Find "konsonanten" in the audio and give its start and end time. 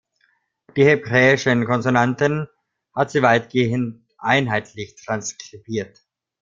1.67-2.47